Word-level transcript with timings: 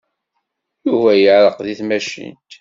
Yuba 0.87 1.11
yeɛreq 1.15 1.57
deg 1.67 1.77
tmacint. 1.79 2.39